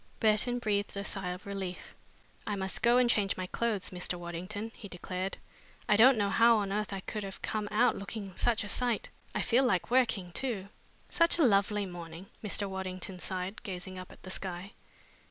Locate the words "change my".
3.07-3.45